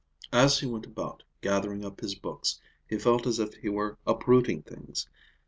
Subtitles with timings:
[0.33, 2.59] As he went about gathering up his books
[2.89, 5.07] he felt as if he were uprooting things.